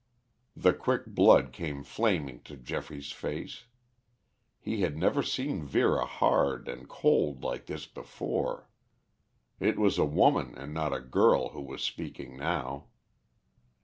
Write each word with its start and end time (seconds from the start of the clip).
The 0.55 0.73
quick 0.73 1.05
blood 1.05 1.53
came 1.53 1.83
flaming 1.83 2.41
to 2.45 2.57
Geoffrey's 2.57 3.11
face. 3.11 3.65
He 4.59 4.81
had 4.81 4.97
never 4.97 5.21
seen 5.21 5.63
Vera 5.63 6.05
hard 6.07 6.67
and 6.67 6.89
cold 6.89 7.43
like 7.43 7.67
this 7.67 7.85
before. 7.85 8.67
It 9.59 9.77
was 9.77 9.99
a 9.99 10.03
woman 10.05 10.55
and 10.57 10.73
not 10.73 10.91
a 10.91 10.99
girl 11.01 11.49
who 11.49 11.61
was 11.61 11.83
speaking 11.83 12.35
now. 12.35 12.87